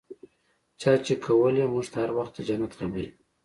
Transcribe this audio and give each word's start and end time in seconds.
چا 0.81 0.91
چې 1.05 1.13
کولې 1.25 1.63
موږ 1.73 1.85
ته 1.91 1.97
هر 2.03 2.11
وخت 2.17 2.33
د 2.35 2.39
جنت 2.47 2.71
خبرې. 2.79 3.07